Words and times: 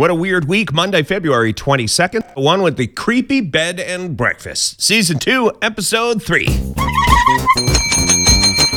What 0.00 0.08
a 0.08 0.14
weird 0.14 0.48
week, 0.48 0.72
Monday, 0.72 1.02
February 1.02 1.52
22nd. 1.52 2.34
The 2.34 2.40
one 2.40 2.62
with 2.62 2.78
the 2.78 2.86
creepy 2.86 3.42
bed 3.42 3.78
and 3.78 4.16
breakfast. 4.16 4.80
Season 4.80 5.18
2, 5.18 5.58
Episode 5.60 6.22
3. 6.22 6.46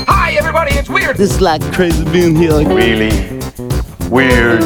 Hi, 0.06 0.34
everybody, 0.38 0.74
it's 0.74 0.90
Weird. 0.90 1.16
This 1.16 1.36
is 1.36 1.40
like 1.40 1.62
crazy 1.72 2.04
being 2.12 2.36
here. 2.36 2.52
Like, 2.52 2.68
really 2.68 3.40
weird 4.10 4.64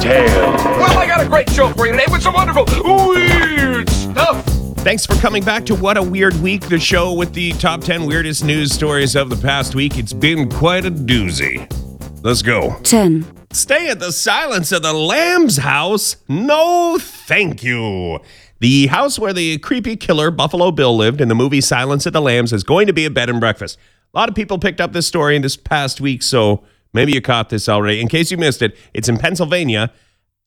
tale. 0.00 0.54
Well, 0.78 0.96
I 0.96 1.06
got 1.06 1.20
a 1.20 1.28
great 1.28 1.50
show 1.50 1.70
for 1.74 1.84
you 1.84 1.92
today 1.92 2.06
with 2.10 2.22
some 2.22 2.32
wonderful 2.32 2.64
weird 2.82 3.90
stuff. 3.90 4.42
Thanks 4.78 5.04
for 5.04 5.16
coming 5.16 5.44
back 5.44 5.66
to 5.66 5.74
What 5.74 5.98
a 5.98 6.02
Weird 6.02 6.36
Week, 6.36 6.62
the 6.62 6.78
show 6.78 7.12
with 7.12 7.34
the 7.34 7.52
top 7.52 7.82
10 7.82 8.06
weirdest 8.06 8.42
news 8.42 8.72
stories 8.72 9.16
of 9.16 9.28
the 9.28 9.36
past 9.36 9.74
week. 9.74 9.98
It's 9.98 10.14
been 10.14 10.48
quite 10.48 10.86
a 10.86 10.90
doozy. 10.90 11.70
Let's 12.24 12.40
go. 12.40 12.78
10, 12.84 13.39
Stay 13.52 13.88
at 13.88 13.98
the 13.98 14.12
Silence 14.12 14.70
of 14.70 14.82
the 14.82 14.92
Lambs 14.92 15.56
house? 15.56 16.14
No, 16.28 16.98
thank 17.00 17.64
you. 17.64 18.20
The 18.60 18.86
house 18.86 19.18
where 19.18 19.32
the 19.32 19.58
creepy 19.58 19.96
killer 19.96 20.30
Buffalo 20.30 20.70
Bill 20.70 20.96
lived 20.96 21.20
in 21.20 21.26
the 21.26 21.34
movie 21.34 21.60
Silence 21.60 22.06
of 22.06 22.12
the 22.12 22.20
Lambs 22.20 22.52
is 22.52 22.62
going 22.62 22.86
to 22.86 22.92
be 22.92 23.06
a 23.06 23.10
bed 23.10 23.28
and 23.28 23.40
breakfast. 23.40 23.76
A 24.14 24.18
lot 24.18 24.28
of 24.28 24.36
people 24.36 24.60
picked 24.60 24.80
up 24.80 24.92
this 24.92 25.08
story 25.08 25.34
in 25.34 25.42
this 25.42 25.56
past 25.56 26.00
week, 26.00 26.22
so 26.22 26.62
maybe 26.92 27.12
you 27.12 27.20
caught 27.20 27.48
this 27.48 27.68
already. 27.68 28.00
In 28.00 28.06
case 28.06 28.30
you 28.30 28.36
missed 28.36 28.62
it, 28.62 28.76
it's 28.94 29.08
in 29.08 29.18
Pennsylvania. 29.18 29.92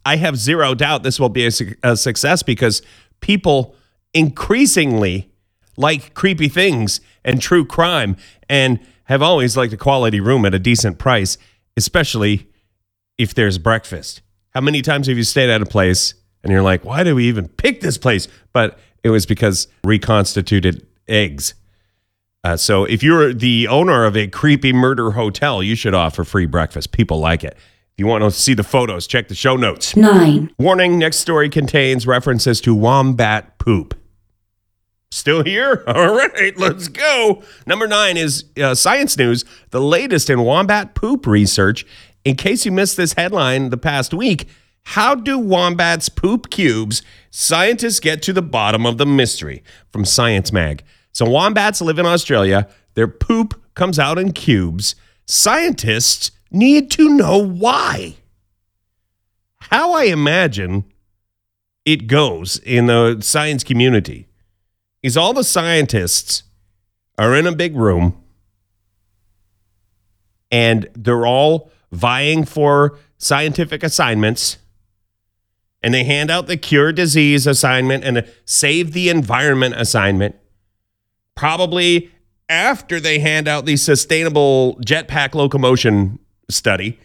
I 0.06 0.16
have 0.16 0.38
zero 0.38 0.74
doubt 0.74 1.04
this 1.04 1.20
will 1.20 1.28
be 1.28 1.46
a, 1.46 1.52
su- 1.52 1.76
a 1.84 1.98
success 1.98 2.42
because 2.42 2.82
people 3.20 3.76
increasingly 4.14 5.30
like 5.76 6.14
creepy 6.14 6.48
things 6.48 7.02
and 7.26 7.42
true 7.42 7.66
crime 7.66 8.16
and 8.48 8.80
have 9.06 9.22
always 9.22 9.58
liked 9.58 9.74
a 9.74 9.78
quality 9.78 10.22
room 10.22 10.46
at 10.46 10.54
a 10.54 10.60
decent 10.60 11.00
price, 11.00 11.38
especially 11.76 12.48
if 13.24 13.34
there's 13.34 13.58
breakfast. 13.58 14.22
How 14.52 14.62
many 14.62 14.82
times 14.82 15.08
have 15.08 15.18
you 15.18 15.24
stayed 15.24 15.50
at 15.50 15.62
a 15.62 15.66
place 15.66 16.14
and 16.44 16.52
you're 16.52 16.62
like, 16.62 16.86
why 16.86 17.04
did 17.04 17.14
we 17.14 17.28
even 17.28 17.48
pick 17.48 17.82
this 17.82 17.98
place? 17.98 18.28
But 18.52 18.78
it 19.04 19.10
was 19.10 19.26
because 19.26 19.68
reconstituted 19.84 20.86
eggs. 21.08 21.56
Uh, 22.44 22.58
so 22.58 22.84
if 22.84 23.02
you're 23.02 23.34
the 23.34 23.68
owner 23.70 24.06
of 24.06 24.18
a 24.18 24.28
creepy 24.28 24.74
murder 24.74 25.12
hotel, 25.12 25.64
you 25.64 25.76
should 25.76 25.94
offer 25.94 26.24
free 26.24 26.46
breakfast. 26.46 26.92
People 26.92 27.20
like 27.20 27.44
it. 27.44 27.54
If 27.56 28.00
you 28.00 28.08
want 28.08 28.24
to 28.24 28.32
see 28.32 28.54
the 28.54 28.64
photos, 28.64 29.08
check 29.08 29.28
the 29.28 29.36
show 29.36 29.56
notes. 29.56 29.96
9, 29.96 30.52
Warning 30.58 31.00
next 31.00 31.18
story 31.18 31.50
contains 31.50 32.06
references 32.06 32.60
to 32.62 32.76
wombat 32.76 33.58
poop. 33.60 33.98
Still 35.12 35.44
here? 35.44 35.84
All 35.88 36.14
right, 36.16 36.58
let's 36.58 36.88
go. 36.88 37.44
Number 37.68 37.88
nine 37.88 38.18
is 38.18 38.46
uh, 38.60 38.74
science 38.74 39.16
news, 39.16 39.46
the 39.70 39.80
latest 39.80 40.30
in 40.30 40.42
wombat 40.42 40.96
poop 40.96 41.28
research. 41.28 41.86
In 42.26 42.36
case 42.36 42.66
you 42.66 42.72
missed 42.72 42.98
this 42.98 43.14
headline 43.14 43.70
the 43.70 43.78
past 43.78 44.14
week, 44.14 44.48
how 44.84 45.16
do 45.16 45.40
wombats 45.40 46.10
poop 46.10 46.50
cubes? 46.50 47.02
Scientists 47.32 48.00
get 48.00 48.22
to 48.24 48.34
the 48.34 48.42
bottom 48.42 48.86
of 48.86 48.98
the 48.98 49.06
mystery 49.06 49.64
from 49.92 50.06
Science 50.06 50.52
Mag. 50.52 50.84
So, 51.12 51.30
wombats 51.30 51.82
live 51.82 52.00
in 52.00 52.06
Australia. 52.06 52.68
Their 52.96 53.08
poop 53.08 53.62
comes 53.76 54.00
out 54.00 54.18
in 54.18 54.34
cubes. 54.34 54.96
Scientists 55.26 56.32
need 56.52 56.92
to 56.92 57.10
know 57.10 57.38
why. 57.38 58.16
How 59.72 59.94
I 59.94 60.06
imagine 60.06 60.86
it 61.86 62.08
goes 62.08 62.60
in 62.60 62.88
the 62.88 63.20
science 63.22 63.64
community 63.64 64.28
is 65.02 65.18
all 65.18 65.34
the 65.34 65.44
scientists 65.44 66.44
are 67.18 67.36
in 67.36 67.46
a 67.46 67.56
big 67.56 67.76
room 67.76 68.18
and 70.52 70.88
they're 70.94 71.26
all 71.26 71.72
vying 71.94 72.44
for 72.44 72.98
scientific 73.18 73.84
assignments 73.84 74.58
and 75.82 75.94
they 75.94 76.04
hand 76.04 76.32
out 76.32 76.48
the 76.48 76.58
cure 76.58 76.92
disease 76.92 77.46
assignment 77.46 78.04
and 78.04 78.18
the 78.18 78.28
save 78.46 78.94
the 78.94 79.10
environment 79.10 79.76
assignment 79.78 80.36
probably 81.36 82.12
after 82.50 83.00
they 83.00 83.20
hand 83.20 83.48
out 83.48 83.66
the 83.66 83.78
sustainable 83.78 84.78
jetpack 84.86 85.36
locomotion 85.36 86.20
study 86.50 87.00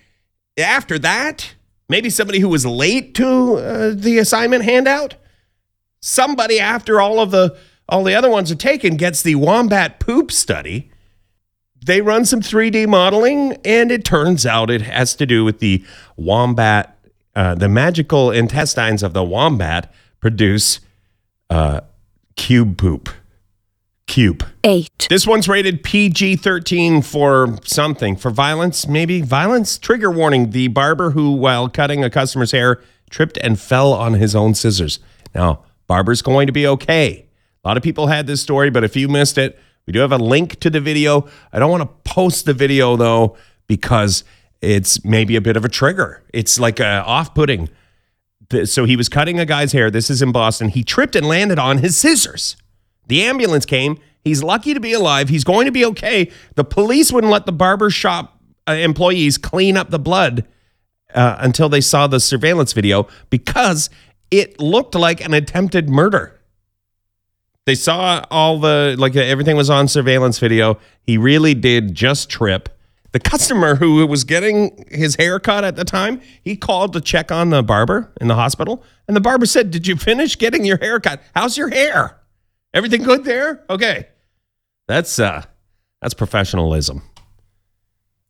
after 0.57 0.99
that 0.99 1.55
maybe 1.89 2.11
somebody 2.11 2.41
who 2.41 2.49
was 2.49 2.67
late 2.67 3.15
to 3.15 3.57
uh, 3.57 3.93
the 3.95 4.19
assignment 4.19 4.65
handout 4.65 5.15
somebody 6.01 6.59
after 6.59 7.01
all 7.01 7.21
of 7.21 7.31
the 7.31 7.57
all 7.89 8.05
the 8.05 8.15
other 8.15 8.31
ones 8.31 8.51
are 8.51 8.57
taken 8.57 8.97
gets 8.97 9.23
the 9.23 9.35
wombat 9.35 9.99
poop 10.01 10.31
study 10.31 10.91
they 11.85 12.01
run 12.01 12.25
some 12.25 12.41
3d 12.41 12.89
modeling 12.89 13.57
and 13.65 13.91
it 13.91 14.05
turns 14.05 14.45
out 14.47 14.71
it 14.71 14.83
has 14.83 15.15
to 15.17 15.27
do 15.27 15.45
with 15.45 15.59
the 15.61 15.85
wombat 16.17 16.99
uh, 17.35 17.55
the 17.55 17.69
magical 17.69 18.31
intestines 18.31 19.03
of 19.03 19.13
the 19.13 19.23
wombat 19.23 19.93
produce 20.21 20.81
uh, 21.51 21.81
cube 22.37 22.77
poop 22.77 23.09
cube 24.07 24.45
8, 24.65 25.07
this 25.09 25.27
one's 25.27 25.49
rated 25.49 25.83
PG 25.83 26.37
13 26.37 27.03
for 27.03 27.57
something, 27.65 28.17
for 28.17 28.31
violence, 28.31 28.89
maybe 28.89 29.21
violence. 29.21 29.79
Trigger 29.79 30.11
warning 30.11 30.51
the 30.51 30.69
barber 30.69 31.11
who, 31.11 31.33
while 31.33 31.69
cutting 31.69 32.03
a 32.03 32.11
customer's 32.11 32.53
hair, 32.53 32.83
tripped 33.11 33.39
and 33.43 33.59
fell 33.59 33.93
on 33.93 34.15
his 34.15 34.35
own 34.35 34.55
scissors. 34.55 34.99
Now, 35.35 35.63
barber's 35.87 36.23
going 36.23 36.47
to 36.47 36.53
be 36.53 36.67
okay. 36.67 37.27
A 37.65 37.69
lot 37.69 37.77
of 37.77 37.83
people 37.83 38.07
had 38.07 38.27
this 38.27 38.41
story, 38.41 38.71
but 38.71 38.85
if 38.85 38.97
you 38.97 39.09
missed 39.09 39.39
it, 39.39 39.59
we 39.89 39.93
do 39.93 40.01
have 40.01 40.13
a 40.13 40.19
link 40.19 40.61
to 40.61 40.69
the 40.69 40.83
video. 40.83 41.27
I 41.51 41.59
don't 41.59 41.71
want 41.71 41.81
to 41.81 42.11
post 42.13 42.45
the 42.45 42.53
video 42.53 42.95
though, 42.95 43.39
because 43.67 44.23
it's 44.61 45.03
maybe 45.03 45.35
a 45.35 45.41
bit 45.41 45.57
of 45.57 45.65
a 45.65 45.69
trigger. 45.71 46.23
It's 46.35 46.61
like 46.61 46.79
a 46.79 47.03
off 47.05 47.35
putting. 47.35 47.71
So 48.65 48.85
he 48.85 48.97
was 48.97 49.09
cutting 49.09 49.41
a 49.41 49.47
guy's 49.47 49.73
hair. 49.73 49.91
This 49.91 50.11
is 50.11 50.21
in 50.21 50.31
Boston. 50.31 50.69
He 50.69 50.85
tripped 50.85 51.17
and 51.17 51.27
landed 51.27 51.59
on 51.59 51.79
his 51.79 51.97
scissors. 51.97 52.55
The 53.07 53.23
ambulance 53.23 53.65
came. 53.65 53.99
He's 54.23 54.43
lucky 54.43 54.75
to 54.75 54.81
be 54.81 54.93
alive. 54.93 55.31
He's 55.31 55.43
going 55.43 55.65
to 55.65 55.73
be 55.73 55.87
okay. 55.87 56.31
The 56.55 56.65
police 56.65 57.11
wouldn't 57.11 57.33
let 57.33 57.47
the 57.47 57.53
barber 57.53 57.89
shop 57.89 58.43
uh, 58.69 58.73
employees 58.73 59.39
clean 59.39 59.79
up 59.79 59.89
the 59.89 59.99
blood 59.99 60.47
uh, 61.15 61.37
until 61.39 61.71
they 61.71 61.81
saw 61.81 62.07
the 62.07 62.21
surveillance 62.21 62.75
video 62.75 63.09
because 63.31 63.89
it 64.31 64.61
looked 64.61 64.95
like 64.95 65.25
an 65.25 65.33
attempted 65.33 65.89
murder. 65.89 66.38
They 67.69 67.75
saw 67.75 68.25
all 68.31 68.59
the, 68.59 68.97
like 68.99 69.15
everything 69.15 69.55
was 69.55 69.69
on 69.69 69.89
surveillance 69.89 70.39
video. 70.39 70.79
He 71.03 71.19
really 71.19 71.53
did 71.53 71.95
just 71.95 72.31
trip. 72.31 72.71
The 73.13 73.21
customer 73.21 73.75
who 73.75 74.07
was 74.07 74.25
getting 74.25 74.87
his 74.91 75.17
hair 75.17 75.39
cut 75.39 75.65
at 75.65 75.77
the 75.77 75.85
time, 75.85 76.23
he 76.43 76.57
called 76.57 76.95
to 76.95 77.01
check 77.03 77.31
on 77.31 77.51
the 77.51 77.63
barber 77.63 78.11
in 78.23 78.29
the 78.29 78.37
hospital. 78.37 78.83
And 79.07 79.15
the 79.15 79.21
barber 79.21 79.45
said, 79.45 79.71
Did 79.71 79.87
you 79.87 79.97
finish 79.97 80.39
getting 80.39 80.65
your 80.65 80.79
hair 80.79 80.99
cut? 80.99 81.23
How's 81.35 81.59
your 81.59 81.69
hair? 81.69 82.19
Everything 82.73 83.03
good 83.03 83.25
there? 83.25 83.63
Okay. 83.69 84.09
That's 84.87 85.19
uh 85.19 85.45
that's 86.01 86.15
professionalism. 86.15 87.03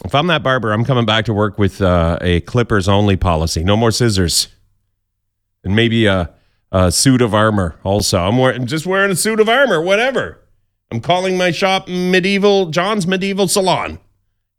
If 0.05 0.17
I'm 0.17 0.27
that 0.27 0.43
barber, 0.43 0.73
I'm 0.73 0.85
coming 0.85 1.07
back 1.07 1.27
to 1.27 1.33
work 1.33 1.61
with 1.61 1.81
uh, 1.81 2.19
a 2.21 2.41
clippers 2.41 2.89
only 2.89 3.15
policy. 3.15 3.63
No 3.63 3.77
more 3.77 3.93
scissors. 3.93 4.49
And 5.63 5.77
maybe 5.77 6.07
a, 6.07 6.35
a 6.73 6.93
suit 6.93 7.23
of 7.23 7.35
armor 7.35 7.77
also. 7.85 8.19
I'm 8.21 8.39
wearing 8.39 8.67
just 8.67 8.87
wearing 8.87 9.11
a 9.11 9.17
suit 9.17 9.41
of 9.41 9.49
armor, 9.49 9.81
whatever. 9.81 10.39
I'm 10.91 11.01
calling 11.01 11.37
my 11.37 11.51
shop 11.51 11.89
medieval 11.89 12.67
John's 12.67 13.07
medieval 13.07 13.49
salon. 13.49 13.99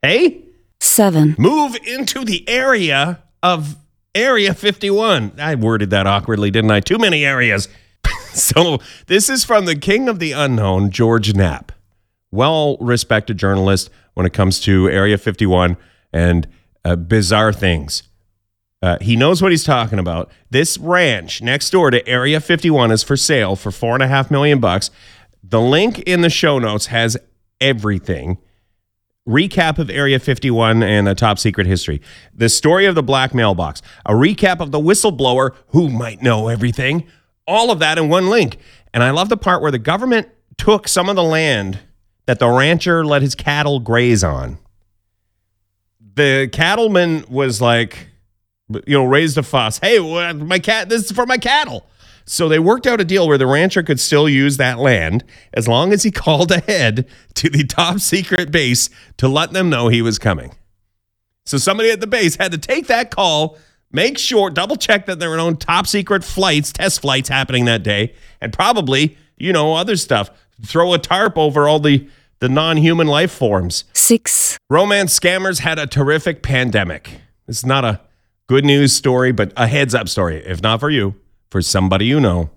Hey? 0.01 0.45
7, 0.79 1.35
move 1.37 1.75
into 1.85 2.23
the 2.23 2.47
area 2.47 3.23
of 3.43 3.75
Area 4.15 4.53
51. 4.53 5.33
I 5.39 5.55
worded 5.55 5.89
that 5.89 6.07
awkwardly, 6.07 6.51
didn't 6.51 6.71
I? 6.71 6.79
Too 6.79 6.97
many 6.97 7.25
areas. 7.25 7.67
so, 8.33 8.79
this 9.07 9.29
is 9.29 9.43
from 9.43 9.65
the 9.65 9.75
king 9.75 10.07
of 10.07 10.19
the 10.19 10.31
unknown, 10.31 10.91
George 10.91 11.33
Knapp. 11.33 11.71
Well 12.31 12.77
respected 12.79 13.37
journalist 13.37 13.89
when 14.13 14.25
it 14.25 14.33
comes 14.33 14.59
to 14.61 14.89
Area 14.89 15.17
51 15.17 15.77
and 16.13 16.47
uh, 16.85 16.95
bizarre 16.95 17.53
things. 17.53 18.03
Uh, 18.81 18.97
he 19.01 19.15
knows 19.15 19.41
what 19.41 19.51
he's 19.51 19.63
talking 19.63 19.99
about. 19.99 20.31
This 20.49 20.77
ranch 20.77 21.41
next 21.41 21.69
door 21.69 21.91
to 21.91 22.07
Area 22.07 22.39
51 22.39 22.91
is 22.91 23.03
for 23.03 23.17
sale 23.17 23.55
for 23.55 23.71
four 23.71 23.93
and 23.93 24.03
a 24.03 24.07
half 24.07 24.31
million 24.31 24.59
bucks. 24.59 24.89
The 25.43 25.59
link 25.59 25.99
in 25.99 26.21
the 26.21 26.29
show 26.29 26.59
notes 26.59 26.87
has 26.87 27.17
everything 27.59 28.37
recap 29.29 29.77
of 29.77 29.89
Area 29.89 30.19
51 30.19 30.81
and 30.81 31.07
a 31.07 31.13
top 31.13 31.37
secret 31.37 31.67
history, 31.67 32.01
the 32.33 32.49
story 32.49 32.85
of 32.85 32.95
the 32.95 33.03
black 33.03 33.33
mailbox, 33.33 33.81
a 34.05 34.13
recap 34.13 34.59
of 34.59 34.71
the 34.71 34.79
whistleblower 34.79 35.55
who 35.67 35.89
might 35.89 36.21
know 36.21 36.47
everything, 36.47 37.05
all 37.45 37.71
of 37.71 37.79
that 37.79 37.97
in 37.97 38.09
one 38.09 38.29
link. 38.29 38.57
And 38.93 39.03
I 39.03 39.11
love 39.11 39.29
the 39.29 39.37
part 39.37 39.61
where 39.61 39.71
the 39.71 39.79
government 39.79 40.29
took 40.57 40.87
some 40.87 41.09
of 41.09 41.15
the 41.15 41.23
land 41.23 41.79
that 42.25 42.39
the 42.39 42.49
rancher 42.49 43.05
let 43.05 43.21
his 43.21 43.35
cattle 43.35 43.79
graze 43.79 44.23
on. 44.23 44.57
The 46.15 46.49
cattleman 46.51 47.23
was 47.29 47.61
like, 47.61 48.08
you 48.85 48.97
know, 48.97 49.05
raised 49.05 49.37
a 49.37 49.43
fuss. 49.43 49.79
Hey, 49.79 49.99
my 50.33 50.59
cat, 50.59 50.89
this 50.89 51.05
is 51.05 51.11
for 51.11 51.25
my 51.25 51.37
cattle. 51.37 51.87
So 52.25 52.47
they 52.47 52.59
worked 52.59 52.85
out 52.85 53.01
a 53.01 53.05
deal 53.05 53.27
where 53.27 53.39
the 53.39 53.47
rancher 53.47 53.81
could 53.81 53.99
still 53.99 54.29
use 54.29 54.57
that 54.57 54.77
land 54.77 55.23
as 55.53 55.67
long 55.67 55.93
as 55.93 56.03
he 56.03 56.11
called 56.11 56.51
ahead 56.51 57.07
to 57.35 57.49
the 57.49 57.63
top 57.63 57.99
secret 57.99 58.51
base 58.51 58.89
to 59.17 59.27
let 59.27 59.51
them 59.51 59.69
know 59.69 59.87
he 59.87 60.01
was 60.01 60.19
coming. 60.19 60.53
So 61.45 61.57
somebody 61.57 61.89
at 61.89 61.99
the 61.99 62.07
base 62.07 62.35
had 62.35 62.51
to 62.51 62.59
take 62.59 62.85
that 62.87 63.09
call, 63.09 63.57
Make 63.91 64.19
sure, 64.19 64.51
double 64.51 64.75
check 64.75 65.07
that 65.07 65.19
there 65.19 65.31
were 65.31 65.37
no 65.37 65.53
top 65.53 65.87
secret 65.87 66.23
flights, 66.23 66.71
test 66.71 67.01
flights 67.01 67.27
happening 67.27 67.65
that 67.65 67.81
day, 67.81 68.13
and 68.39 68.53
probably, 68.53 69.17
you 69.37 69.51
know, 69.51 69.73
other 69.73 69.95
stuff. 69.95 70.29
Throw 70.63 70.93
a 70.93 70.99
tarp 70.99 71.37
over 71.37 71.67
all 71.67 71.79
the, 71.79 72.07
the 72.39 72.49
non 72.49 72.77
human 72.77 73.07
life 73.07 73.31
forms. 73.31 73.85
6, 73.93 74.57
Romance 74.69 75.17
scammers 75.19 75.59
had 75.59 75.79
a 75.79 75.87
terrific 75.87 76.43
pandemic. 76.43 77.21
It's 77.47 77.65
not 77.65 77.83
a 77.83 78.01
good 78.49 78.65
news 78.65 78.91
story, 78.91 79.31
but 79.31 79.53
a 79.55 79.67
heads 79.67 79.93
up 79.93 80.09
story. 80.09 80.43
If 80.43 80.61
not 80.63 80.79
for 80.79 80.89
you, 80.89 81.13
for 81.51 81.61
somebody 81.61 82.07
you 82.07 82.19
know. 82.19 82.49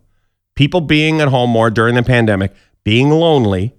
People 0.55 0.81
being 0.81 1.21
at 1.21 1.29
home 1.29 1.51
more 1.51 1.71
during 1.71 1.95
the 1.95 2.03
pandemic, 2.03 2.55
being 2.83 3.11
lonely, 3.11 3.75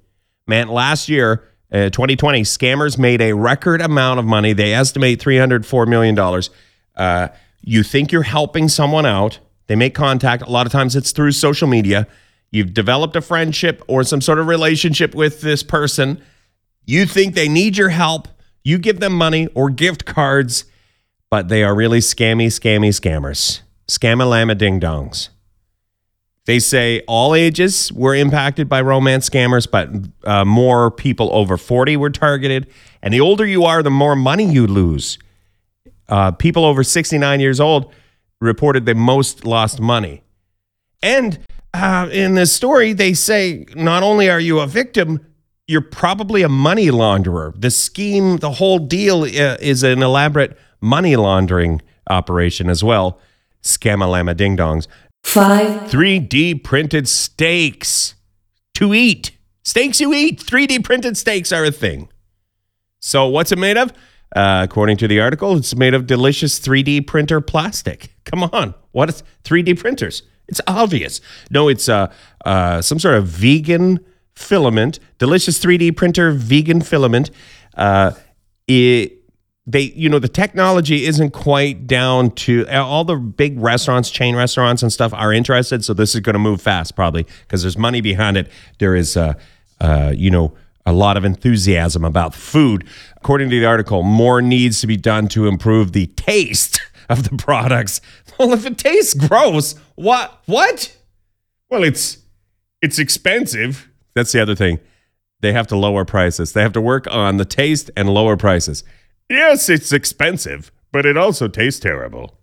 meant 0.45 0.69
last 0.69 1.09
year, 1.09 1.43
uh, 1.71 1.89
2020, 1.89 2.43
scammers 2.43 2.99
made 2.99 3.19
a 3.19 3.33
record 3.33 3.81
amount 3.81 4.19
of 4.19 4.25
money. 4.25 4.53
They 4.53 4.75
estimate 4.75 5.19
$304 5.19 5.87
million. 5.87 6.43
Uh, 6.95 7.29
you 7.61 7.81
think 7.81 8.11
you're 8.11 8.21
helping 8.21 8.69
someone 8.69 9.07
out, 9.07 9.39
they 9.65 9.75
make 9.75 9.95
contact. 9.95 10.43
A 10.43 10.49
lot 10.51 10.67
of 10.67 10.71
times 10.71 10.95
it's 10.95 11.11
through 11.13 11.31
social 11.31 11.67
media. 11.67 12.07
You've 12.51 12.75
developed 12.75 13.15
a 13.15 13.21
friendship 13.21 13.81
or 13.87 14.03
some 14.03 14.21
sort 14.21 14.37
of 14.37 14.45
relationship 14.45 15.15
with 15.15 15.41
this 15.41 15.63
person. 15.63 16.21
You 16.85 17.07
think 17.07 17.33
they 17.33 17.49
need 17.49 17.75
your 17.75 17.89
help. 17.89 18.27
You 18.63 18.77
give 18.77 18.99
them 18.99 19.13
money 19.13 19.47
or 19.55 19.71
gift 19.71 20.05
cards, 20.05 20.65
but 21.33 21.47
they 21.47 21.63
are 21.63 21.73
really 21.73 21.97
scammy, 21.97 22.45
scammy 22.45 22.89
scammers. 22.89 23.61
Scamalama 23.87 24.55
ding 24.55 24.79
dongs. 24.79 25.29
They 26.45 26.59
say 26.59 27.01
all 27.07 27.33
ages 27.33 27.91
were 27.91 28.13
impacted 28.13 28.69
by 28.69 28.81
romance 28.81 29.31
scammers, 29.31 29.67
but 29.67 29.89
uh, 30.29 30.45
more 30.45 30.91
people 30.91 31.31
over 31.33 31.57
40 31.57 31.97
were 31.97 32.11
targeted. 32.11 32.67
And 33.01 33.11
the 33.11 33.19
older 33.19 33.47
you 33.47 33.63
are, 33.63 33.81
the 33.81 33.89
more 33.89 34.15
money 34.15 34.45
you 34.45 34.67
lose. 34.67 35.17
Uh, 36.07 36.29
people 36.33 36.65
over 36.65 36.83
69 36.83 37.39
years 37.39 37.59
old 37.59 37.91
reported 38.39 38.85
they 38.85 38.93
most 38.93 39.43
lost 39.43 39.81
money. 39.81 40.21
And 41.01 41.39
uh, 41.73 42.09
in 42.11 42.35
this 42.35 42.53
story, 42.53 42.93
they 42.93 43.15
say 43.15 43.65
not 43.73 44.03
only 44.03 44.29
are 44.29 44.39
you 44.39 44.59
a 44.59 44.67
victim, 44.67 45.19
you're 45.65 45.81
probably 45.81 46.43
a 46.43 46.49
money 46.49 46.89
launderer. 46.89 47.59
The 47.59 47.71
scheme, 47.71 48.37
the 48.37 48.51
whole 48.51 48.77
deal 48.77 49.23
uh, 49.23 49.57
is 49.59 49.81
an 49.81 50.03
elaborate 50.03 50.59
money 50.83 51.15
laundering 51.15 51.81
operation 52.09 52.69
as 52.69 52.83
well. 52.83 53.19
Scamalama 53.63 54.35
ding 54.35 54.57
dongs. 54.57 54.87
5, 55.23 55.89
3D 55.89 56.63
printed 56.63 57.07
steaks 57.07 58.15
to 58.75 58.93
eat. 58.93 59.31
Steaks 59.63 60.01
you 60.01 60.13
eat. 60.13 60.39
3D 60.39 60.83
printed 60.83 61.17
steaks 61.17 61.51
are 61.51 61.63
a 61.63 61.71
thing. 61.71 62.09
So, 62.99 63.27
what's 63.27 63.51
it 63.51 63.57
made 63.57 63.77
of? 63.77 63.93
Uh, 64.35 64.61
according 64.63 64.97
to 64.97 65.07
the 65.07 65.19
article, 65.21 65.55
it's 65.55 65.75
made 65.75 65.93
of 65.93 66.05
delicious 66.05 66.59
3D 66.59 67.07
printer 67.07 67.39
plastic. 67.39 68.13
Come 68.25 68.43
on. 68.43 68.73
What 68.91 69.09
is 69.09 69.23
3D 69.45 69.79
printers? 69.79 70.23
It's 70.47 70.59
obvious. 70.67 71.21
No, 71.49 71.69
it's 71.69 71.87
uh, 71.87 72.11
uh, 72.45 72.81
some 72.81 72.99
sort 72.99 73.15
of 73.15 73.27
vegan 73.27 73.99
filament, 74.35 74.99
delicious 75.17 75.63
3D 75.63 75.95
printer 75.95 76.31
vegan 76.31 76.81
filament. 76.81 77.31
Uh, 77.75 78.11
it, 78.67 79.22
they, 79.65 79.81
you 79.81 80.09
know, 80.09 80.19
the 80.19 80.27
technology 80.27 81.05
isn't 81.05 81.31
quite 81.31 81.87
down 81.87 82.31
to 82.31 82.67
all 82.67 83.05
the 83.05 83.15
big 83.15 83.59
restaurants, 83.59 84.09
chain 84.09 84.35
restaurants 84.35 84.83
and 84.83 84.91
stuff 84.91 85.13
are 85.13 85.31
interested. 85.31 85.85
So 85.85 85.93
this 85.93 86.13
is 86.15 86.21
going 86.21 86.33
to 86.33 86.39
move 86.39 86.61
fast, 86.61 86.95
probably 86.95 87.25
because 87.41 87.61
there's 87.61 87.77
money 87.77 88.01
behind 88.01 88.35
it. 88.35 88.49
There 88.79 88.95
is, 88.95 89.15
uh, 89.15 89.33
uh, 89.79 90.13
you 90.15 90.29
know, 90.29 90.53
a 90.85 90.91
lot 90.91 91.15
of 91.15 91.23
enthusiasm 91.23 92.03
about 92.03 92.35
food. 92.35 92.85
According 93.15 93.49
to 93.51 93.59
the 93.59 93.65
article, 93.65 94.03
more 94.03 94.41
needs 94.41 94.81
to 94.81 94.87
be 94.87 94.97
done 94.97 95.27
to 95.29 95.47
improve 95.47 95.93
the 95.93 96.07
taste 96.07 96.81
of 97.09 97.29
the 97.29 97.37
products. 97.37 98.01
Well, 98.39 98.51
if 98.53 98.65
it 98.65 98.79
tastes 98.79 99.13
gross, 99.13 99.75
what? 99.93 100.41
What? 100.47 100.97
Well, 101.69 101.83
it's 101.83 102.17
it's 102.81 102.97
expensive. 102.97 103.87
That's 104.15 104.31
the 104.31 104.41
other 104.41 104.55
thing. 104.55 104.79
They 105.41 105.53
have 105.53 105.67
to 105.67 105.75
lower 105.75 106.03
prices. 106.03 106.53
They 106.53 106.63
have 106.63 106.73
to 106.73 106.81
work 106.81 107.05
on 107.11 107.37
the 107.37 107.45
taste 107.45 107.91
and 107.95 108.09
lower 108.09 108.35
prices. 108.35 108.83
Yes, 109.29 109.69
it's 109.69 109.91
expensive, 109.91 110.71
but 110.91 111.05
it 111.05 111.17
also 111.17 111.47
tastes 111.47 111.79
terrible. 111.79 112.37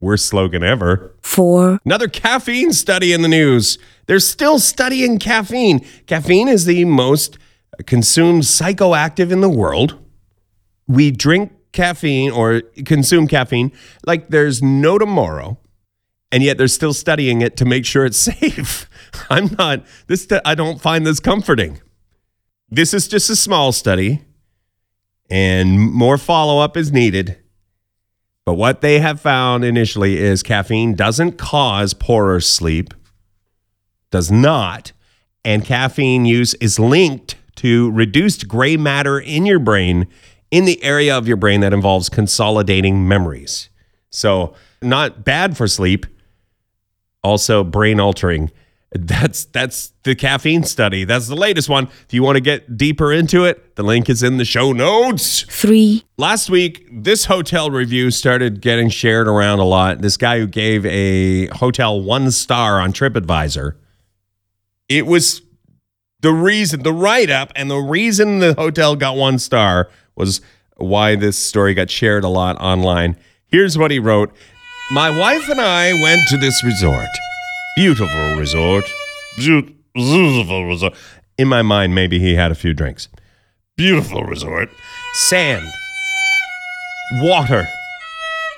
Worst 0.00 0.26
slogan 0.26 0.62
ever. 0.62 1.14
4, 1.22 1.80
Another 1.84 2.08
caffeine 2.08 2.72
study 2.72 3.12
in 3.12 3.22
the 3.22 3.28
news. 3.28 3.78
They're 4.06 4.20
still 4.20 4.58
studying 4.58 5.18
caffeine. 5.18 5.84
Caffeine 6.06 6.48
is 6.48 6.64
the 6.66 6.84
most 6.84 7.36
consumed 7.86 8.42
psychoactive 8.42 9.32
in 9.32 9.40
the 9.40 9.48
world. 9.48 9.98
We 10.86 11.10
drink 11.10 11.52
caffeine 11.72 12.30
or 12.30 12.62
consume 12.84 13.26
caffeine 13.26 13.72
like 14.06 14.28
there's 14.30 14.62
no 14.62 14.98
tomorrow. 14.98 15.58
And 16.30 16.42
yet 16.42 16.58
they're 16.58 16.68
still 16.68 16.92
studying 16.92 17.40
it 17.40 17.56
to 17.56 17.64
make 17.64 17.84
sure 17.84 18.04
it's 18.04 18.18
safe. 18.32 18.88
I'm 19.30 19.54
not 19.58 19.84
this 20.06 20.28
I 20.44 20.54
don't 20.54 20.80
find 20.80 21.06
this 21.06 21.20
comforting. 21.20 21.80
This 22.70 22.94
is 22.94 23.08
just 23.08 23.30
a 23.30 23.36
small 23.36 23.72
study 23.72 24.22
and 25.30 25.78
more 25.78 26.18
follow-up 26.18 26.76
is 26.76 26.92
needed. 26.92 27.38
But 28.44 28.54
what 28.54 28.80
they 28.80 29.00
have 29.00 29.20
found 29.20 29.64
initially 29.64 30.16
is 30.16 30.42
caffeine 30.42 30.94
doesn't 30.94 31.36
cause 31.36 31.92
poorer 31.92 32.40
sleep, 32.40 32.94
does 34.10 34.30
not, 34.30 34.92
and 35.44 35.64
caffeine 35.64 36.24
use 36.24 36.54
is 36.54 36.78
linked 36.78 37.36
to 37.56 37.90
reduced 37.90 38.48
gray 38.48 38.76
matter 38.76 39.18
in 39.18 39.44
your 39.44 39.58
brain 39.58 40.06
in 40.50 40.64
the 40.64 40.82
area 40.82 41.16
of 41.16 41.28
your 41.28 41.36
brain 41.36 41.60
that 41.60 41.72
involves 41.72 42.08
consolidating 42.08 43.06
memories. 43.06 43.68
So, 44.10 44.54
not 44.80 45.24
bad 45.24 45.56
for 45.56 45.68
sleep, 45.68 46.06
also 47.22 47.64
brain 47.64 48.00
altering. 48.00 48.50
That's 48.90 49.44
that's 49.44 49.92
the 50.04 50.14
caffeine 50.14 50.62
study. 50.62 51.04
That's 51.04 51.28
the 51.28 51.36
latest 51.36 51.68
one. 51.68 51.88
If 52.06 52.14
you 52.14 52.22
want 52.22 52.36
to 52.36 52.40
get 52.40 52.78
deeper 52.78 53.12
into 53.12 53.44
it, 53.44 53.76
the 53.76 53.82
link 53.82 54.08
is 54.08 54.22
in 54.22 54.38
the 54.38 54.46
show 54.46 54.72
notes. 54.72 55.42
3, 55.42 56.04
Last 56.16 56.48
week, 56.48 56.88
this 56.90 57.26
hotel 57.26 57.70
review 57.70 58.10
started 58.10 58.62
getting 58.62 58.88
shared 58.88 59.28
around 59.28 59.58
a 59.58 59.64
lot. 59.64 60.00
This 60.00 60.16
guy 60.16 60.38
who 60.38 60.46
gave 60.46 60.86
a 60.86 61.48
hotel 61.48 62.00
one 62.00 62.30
star 62.30 62.80
on 62.80 62.94
TripAdvisor. 62.94 63.74
It 64.88 65.06
was 65.06 65.42
the 66.20 66.32
reason, 66.32 66.82
the 66.82 66.92
write 66.92 67.30
up, 67.30 67.52
and 67.54 67.70
the 67.70 67.76
reason 67.76 68.38
the 68.38 68.54
hotel 68.54 68.96
got 68.96 69.16
one 69.16 69.38
star 69.38 69.90
was 70.16 70.40
why 70.76 71.14
this 71.14 71.36
story 71.36 71.74
got 71.74 71.90
shared 71.90 72.24
a 72.24 72.28
lot 72.28 72.56
online. 72.58 73.16
Here's 73.46 73.76
what 73.76 73.90
he 73.90 73.98
wrote 73.98 74.34
My 74.90 75.10
wife 75.10 75.46
and 75.50 75.60
I 75.60 75.92
went 75.92 76.26
to 76.28 76.38
this 76.38 76.64
resort. 76.64 77.06
Beautiful 77.78 78.34
resort. 78.34 78.92
Beautiful 79.36 80.66
resort. 80.66 80.94
In 81.38 81.46
my 81.46 81.62
mind, 81.62 81.94
maybe 81.94 82.18
he 82.18 82.34
had 82.34 82.50
a 82.50 82.56
few 82.56 82.74
drinks. 82.74 83.08
Beautiful 83.76 84.24
resort. 84.24 84.68
Sand 85.28 85.64
water. 87.22 87.68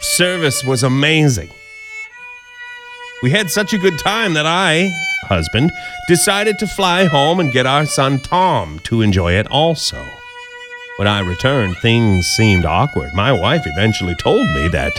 Service 0.01 0.65
was 0.65 0.83
amazing. 0.83 1.51
We 3.23 3.29
had 3.29 3.51
such 3.51 3.75
a 3.75 3.79
good 3.79 3.99
time 3.99 4.33
that 4.33 4.47
I, 4.47 4.91
husband, 5.25 5.71
decided 6.09 6.59
to 6.59 6.67
fly 6.67 7.05
home 7.05 7.41
and 7.41 7.53
get 7.53 7.67
our 7.67 7.85
son 7.85 8.21
Tom 8.21 8.79
to 8.85 9.03
enjoy 9.03 9.35
it 9.35 9.47
also. 9.51 10.03
When 10.97 11.07
I 11.07 11.21
returned, 11.21 11.77
things 11.77 12.27
seemed 12.27 12.65
awkward. 12.65 13.13
My 13.13 13.33
wife 13.33 13.65
eventually 13.67 14.15
told 14.15 14.51
me 14.53 14.69
that 14.69 14.99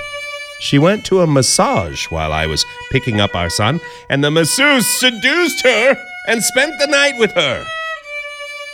she 0.62 0.78
went 0.78 1.04
to 1.06 1.22
a 1.22 1.28
massage 1.28 2.06
while 2.06 2.32
I 2.32 2.46
was 2.46 2.66
picking 2.92 3.20
up 3.20 3.36
our 3.36 3.50
son, 3.50 3.82
and 4.10 4.24
the 4.24 4.32
masseuse 4.32 4.86
seduced 4.86 5.64
her 5.64 5.98
and 6.28 6.44
spent 6.44 6.80
the 6.80 6.88
night 6.88 7.18
with 7.18 7.32
her. 7.34 7.66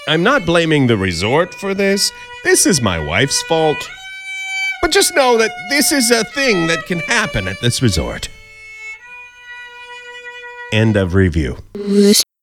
I'm 0.07 0.21
not 0.21 0.45
blaming 0.45 0.87
the 0.87 0.97
resort 0.97 1.53
for 1.53 1.73
this. 1.73 2.11
This 2.43 2.65
is 2.65 2.81
my 2.81 2.99
wife's 2.99 3.41
fault. 3.43 3.89
But 4.81 4.91
just 4.91 5.15
know 5.15 5.37
that 5.37 5.51
this 5.69 5.91
is 5.91 6.11
a 6.11 6.23
thing 6.23 6.67
that 6.67 6.85
can 6.85 6.99
happen 6.99 7.47
at 7.47 7.61
this 7.61 7.81
resort. 7.81 8.29
End 10.73 10.97
of 10.97 11.13
review. 11.13 11.57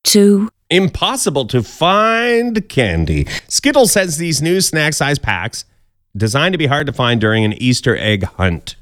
2, 0.04 0.48
Impossible 0.70 1.46
to 1.46 1.62
find 1.62 2.66
candy. 2.68 3.26
Skittles 3.48 3.94
has 3.94 4.16
these 4.16 4.40
new 4.40 4.60
snack 4.60 4.94
size 4.94 5.18
packs 5.18 5.64
designed 6.16 6.54
to 6.54 6.58
be 6.58 6.66
hard 6.66 6.86
to 6.86 6.92
find 6.92 7.20
during 7.20 7.44
an 7.44 7.52
Easter 7.54 7.96
egg 7.96 8.24
hunt. 8.24 8.76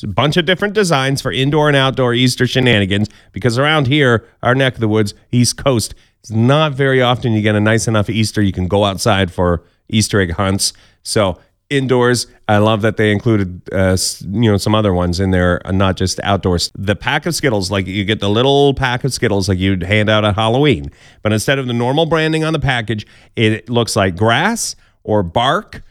It's 0.00 0.04
a 0.04 0.14
bunch 0.14 0.38
of 0.38 0.46
different 0.46 0.72
designs 0.72 1.20
for 1.20 1.30
indoor 1.30 1.68
and 1.68 1.76
outdoor 1.76 2.14
Easter 2.14 2.46
shenanigans 2.46 3.10
because 3.32 3.58
around 3.58 3.86
here, 3.86 4.26
our 4.42 4.54
neck 4.54 4.72
of 4.72 4.80
the 4.80 4.88
woods, 4.88 5.12
East 5.30 5.58
Coast, 5.58 5.94
it's 6.20 6.30
not 6.30 6.72
very 6.72 7.02
often 7.02 7.34
you 7.34 7.42
get 7.42 7.54
a 7.54 7.60
nice 7.60 7.86
enough 7.86 8.08
Easter 8.08 8.40
you 8.40 8.50
can 8.50 8.66
go 8.66 8.84
outside 8.84 9.30
for 9.30 9.62
Easter 9.90 10.18
egg 10.18 10.32
hunts. 10.32 10.72
So 11.02 11.38
indoors, 11.68 12.28
I 12.48 12.56
love 12.56 12.80
that 12.80 12.96
they 12.96 13.12
included 13.12 13.60
uh, 13.74 13.98
you 14.22 14.50
know 14.50 14.56
some 14.56 14.74
other 14.74 14.94
ones 14.94 15.20
in 15.20 15.32
there, 15.32 15.60
uh, 15.66 15.70
not 15.70 15.98
just 15.98 16.18
outdoors. 16.20 16.72
The 16.74 16.96
pack 16.96 17.26
of 17.26 17.34
Skittles, 17.34 17.70
like 17.70 17.86
you 17.86 18.06
get 18.06 18.20
the 18.20 18.30
little 18.30 18.72
pack 18.72 19.04
of 19.04 19.12
Skittles 19.12 19.50
like 19.50 19.58
you'd 19.58 19.82
hand 19.82 20.08
out 20.08 20.24
at 20.24 20.34
Halloween, 20.34 20.90
but 21.22 21.34
instead 21.34 21.58
of 21.58 21.66
the 21.66 21.74
normal 21.74 22.06
branding 22.06 22.42
on 22.42 22.54
the 22.54 22.58
package, 22.58 23.06
it 23.36 23.68
looks 23.68 23.96
like 23.96 24.16
grass 24.16 24.76
or 25.04 25.22
bark, 25.22 25.82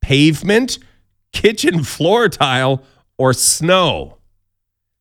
pavement, 0.00 0.78
kitchen 1.34 1.82
floor 1.84 2.30
tile, 2.30 2.82
or 3.18 3.32
snow. 3.32 4.18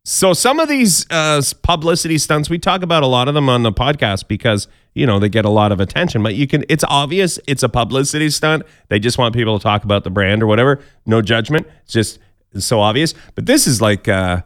So 0.04 0.34
some 0.34 0.60
of 0.60 0.70
these 0.70 1.06
uh, 1.10 1.42
publicity 1.64 2.18
stunts, 2.18 2.50
we 2.50 2.60
talk 2.60 2.82
about 2.82 3.04
a 3.04 3.08
lot 3.08 3.28
of 3.28 3.34
them 3.34 3.50
on 3.50 3.64
the 3.64 3.74
podcast 3.74 4.28
because 4.28 4.68
you 4.94 5.06
know 5.06 5.20
they 5.20 5.30
get 5.30 5.46
a 5.46 5.50
lot 5.50 5.72
of 5.72 5.80
attention. 5.80 6.24
But 6.24 6.36
you 6.36 6.48
can, 6.48 6.64
it's 6.70 6.84
obvious 6.88 7.40
it's 7.48 7.62
a 7.62 7.70
publicity 7.70 8.30
stunt. 8.30 8.64
They 8.90 9.00
just 9.00 9.18
want 9.18 9.36
people 9.36 9.60
to 9.60 9.64
talk 9.64 9.84
about 9.84 10.04
the 10.04 10.10
brand 10.10 10.42
or 10.42 10.48
whatever. 10.48 10.80
No 11.06 11.22
judgment. 11.22 11.68
It's 11.84 11.94
just 11.94 12.20
so 12.58 12.80
obvious. 12.80 13.14
But 13.36 13.46
this 13.46 13.68
is 13.68 13.82
like, 13.82 14.08
uh, 14.08 14.42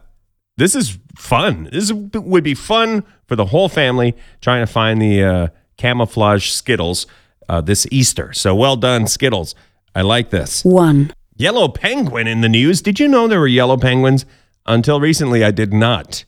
this 0.56 0.74
is 0.74 0.98
fun. 1.16 1.68
This 1.72 1.92
would 1.92 2.44
be 2.44 2.54
fun 2.54 3.04
for 3.26 3.36
the 3.36 3.46
whole 3.46 3.68
family 3.68 4.16
trying 4.40 4.66
to 4.66 4.70
find 4.70 5.00
the 5.00 5.22
uh, 5.22 5.48
camouflage 5.76 6.50
Skittles 6.50 7.06
uh, 7.48 7.60
this 7.60 7.86
Easter. 7.90 8.32
So 8.32 8.54
well 8.54 8.76
done, 8.76 9.06
Skittles. 9.06 9.54
I 9.94 10.02
like 10.02 10.30
this. 10.30 10.64
1. 10.64 11.12
Yellow 11.36 11.68
penguin 11.68 12.26
in 12.26 12.40
the 12.40 12.48
news. 12.48 12.82
Did 12.82 13.00
you 13.00 13.08
know 13.08 13.26
there 13.26 13.40
were 13.40 13.46
yellow 13.46 13.76
penguins? 13.76 14.26
Until 14.66 15.00
recently, 15.00 15.42
I 15.42 15.50
did 15.50 15.72
not. 15.72 16.24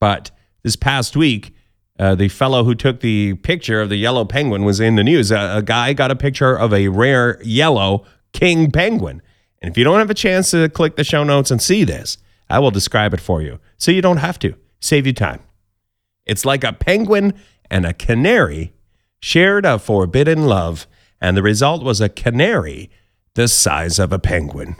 But 0.00 0.30
this 0.62 0.76
past 0.76 1.16
week, 1.16 1.54
uh, 1.98 2.14
the 2.14 2.28
fellow 2.28 2.64
who 2.64 2.74
took 2.74 3.00
the 3.00 3.34
picture 3.34 3.80
of 3.80 3.88
the 3.88 3.96
yellow 3.96 4.24
penguin 4.24 4.64
was 4.64 4.80
in 4.80 4.96
the 4.96 5.04
news. 5.04 5.30
A, 5.30 5.58
a 5.58 5.62
guy 5.62 5.92
got 5.92 6.10
a 6.10 6.16
picture 6.16 6.56
of 6.56 6.72
a 6.72 6.88
rare 6.88 7.40
yellow 7.42 8.04
king 8.32 8.70
penguin. 8.70 9.22
And 9.62 9.70
if 9.70 9.78
you 9.78 9.84
don't 9.84 9.98
have 9.98 10.10
a 10.10 10.14
chance 10.14 10.50
to 10.50 10.68
click 10.68 10.96
the 10.96 11.04
show 11.04 11.24
notes 11.24 11.50
and 11.50 11.62
see 11.62 11.84
this, 11.84 12.18
I 12.50 12.58
will 12.58 12.70
describe 12.70 13.14
it 13.14 13.20
for 13.20 13.42
you 13.42 13.58
so 13.78 13.90
you 13.90 14.02
don't 14.02 14.18
have 14.18 14.38
to. 14.40 14.54
Save 14.80 15.06
you 15.06 15.12
time. 15.12 15.42
It's 16.26 16.44
like 16.44 16.64
a 16.64 16.72
penguin 16.72 17.34
and 17.70 17.86
a 17.86 17.94
canary 17.94 18.74
shared 19.20 19.64
a 19.64 19.78
forbidden 19.78 20.44
love, 20.44 20.86
and 21.20 21.36
the 21.36 21.42
result 21.42 21.82
was 21.82 22.00
a 22.00 22.08
canary 22.08 22.90
the 23.36 23.46
size 23.46 23.98
of 23.98 24.12
a 24.12 24.18
penguin. 24.18 24.76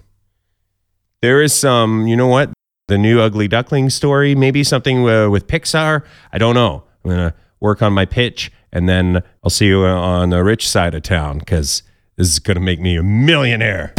There 1.21 1.43
is 1.43 1.55
some, 1.55 2.07
you 2.07 2.17
know 2.17 2.27
what? 2.27 2.51
The 2.89 2.97
new 2.97 3.21
Ugly 3.21 3.49
Duckling 3.49 3.91
story, 3.91 4.35
maybe 4.35 4.65
something 4.65 5.03
with 5.03 5.47
Pixar. 5.47 6.05
I 6.33 6.39
don't 6.39 6.55
know. 6.55 6.85
I'm 7.05 7.11
going 7.11 7.31
to 7.31 7.35
work 7.61 7.83
on 7.83 7.93
my 7.93 8.07
pitch 8.07 8.51
and 8.73 8.89
then 8.89 9.23
I'll 9.45 9.51
see 9.51 9.67
you 9.67 9.85
on 9.85 10.31
the 10.31 10.43
rich 10.43 10.69
side 10.69 10.95
of 10.95 11.03
town 11.03 11.39
because 11.39 11.83
this 12.17 12.29
is 12.29 12.39
going 12.39 12.55
to 12.55 12.61
make 12.61 12.81
me 12.81 12.97
a 12.97 13.03
millionaire. 13.03 13.93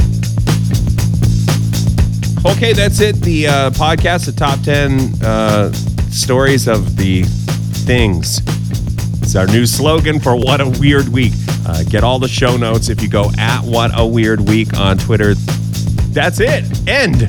Okay, 2.45 2.73
that's 2.73 2.99
it. 2.99 3.15
The 3.17 3.47
uh, 3.47 3.69
podcast, 3.71 4.25
the 4.25 4.33
top 4.35 4.59
10 4.61 5.23
uh, 5.23 5.71
stories 6.09 6.67
of 6.67 6.97
the 6.97 7.23
things. 7.85 8.41
It's 9.27 9.35
our 9.35 9.45
new 9.45 9.65
slogan 9.65 10.21
for 10.21 10.37
What 10.37 10.61
a 10.61 10.69
Weird 10.79 11.09
Week. 11.09 11.33
Uh, 11.67 11.83
get 11.83 12.01
all 12.01 12.17
the 12.17 12.29
show 12.29 12.55
notes 12.55 12.87
if 12.87 13.01
you 13.01 13.09
go 13.09 13.29
at 13.37 13.59
What 13.61 13.91
a 13.93 14.07
Weird 14.07 14.39
Week 14.47 14.73
on 14.79 14.97
Twitter. 14.97 15.33
That's 16.13 16.39
it. 16.39 16.87
End. 16.87 17.23